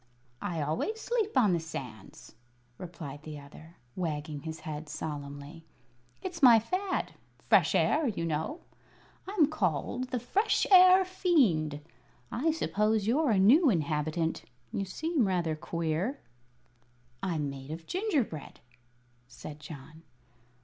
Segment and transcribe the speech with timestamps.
[0.41, 2.33] "I always sleep on the sands,"
[2.79, 5.63] replied the other, wagging his head solemnly.
[6.23, 7.11] "It's my fad.
[7.37, 8.61] Fresh air, you know.
[9.27, 11.81] I'm called the 'Fresh Air Fiend.'
[12.31, 14.43] I suppose you're a new inhabitant.
[14.73, 16.19] You seem rather queer."
[17.21, 18.59] "I'm made of gingerbread,"
[19.27, 20.01] said John.